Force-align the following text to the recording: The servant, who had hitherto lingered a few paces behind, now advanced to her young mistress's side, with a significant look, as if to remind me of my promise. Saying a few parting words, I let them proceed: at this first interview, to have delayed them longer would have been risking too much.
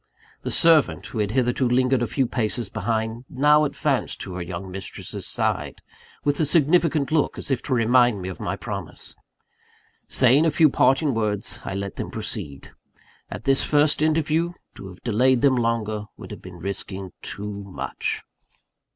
The 0.41 0.49
servant, 0.49 1.05
who 1.05 1.19
had 1.19 1.29
hitherto 1.29 1.69
lingered 1.69 2.01
a 2.01 2.07
few 2.07 2.25
paces 2.25 2.69
behind, 2.69 3.23
now 3.29 3.65
advanced 3.65 4.19
to 4.21 4.33
her 4.33 4.41
young 4.41 4.71
mistress's 4.71 5.27
side, 5.27 5.83
with 6.23 6.39
a 6.39 6.45
significant 6.47 7.11
look, 7.11 7.37
as 7.37 7.51
if 7.51 7.61
to 7.61 7.75
remind 7.75 8.19
me 8.19 8.27
of 8.27 8.39
my 8.39 8.55
promise. 8.55 9.15
Saying 10.07 10.43
a 10.43 10.49
few 10.49 10.69
parting 10.69 11.13
words, 11.13 11.59
I 11.63 11.75
let 11.75 11.97
them 11.97 12.09
proceed: 12.09 12.71
at 13.29 13.43
this 13.43 13.63
first 13.63 14.01
interview, 14.01 14.53
to 14.73 14.87
have 14.87 15.03
delayed 15.03 15.43
them 15.43 15.55
longer 15.55 16.05
would 16.17 16.31
have 16.31 16.41
been 16.41 16.57
risking 16.57 17.11
too 17.21 17.51
much. 17.67 18.23